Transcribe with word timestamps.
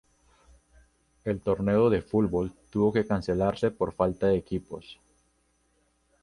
El 1.25 1.41
torneo 1.41 1.91
de 1.91 2.01
fútbol 2.01 2.51
tuvo 2.71 2.91
que 2.91 3.05
cancelarse 3.05 3.69
por 3.69 3.89
la 3.89 3.95
falta 3.97 4.25
de 4.29 4.37
equipos. 4.37 4.99